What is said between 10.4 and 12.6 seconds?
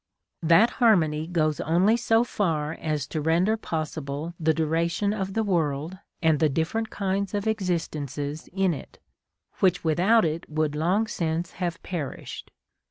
would long since have perished.